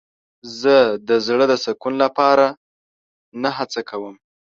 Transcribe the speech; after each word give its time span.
زه 0.59 0.75
د 1.07 1.09
زړه 1.27 1.45
د 1.51 1.53
سکون 1.65 1.93
لپاره 2.03 2.45
نه 3.41 3.49
هڅه 3.57 3.81
کوم. 3.89 4.15